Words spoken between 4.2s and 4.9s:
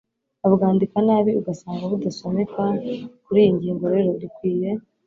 dukwiye